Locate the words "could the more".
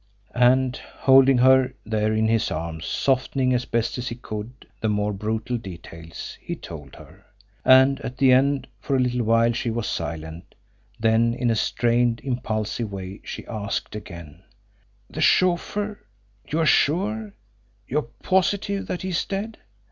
4.15-5.13